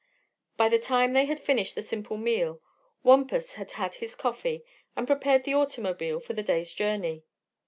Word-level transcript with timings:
By 0.57 0.67
the 0.67 0.79
time 0.79 1.13
they 1.13 1.25
had 1.25 1.39
finished 1.39 1.75
the 1.75 1.83
simple 1.83 2.17
meal 2.17 2.59
Wampus 3.03 3.53
had 3.53 3.73
had 3.73 3.93
his 3.93 4.15
coffee 4.15 4.63
and 4.95 5.05
prepared 5.05 5.43
the 5.43 5.53
automobile 5.53 6.19
for 6.19 6.33
the 6.33 6.41
day's 6.41 6.73
journey. 6.73 7.23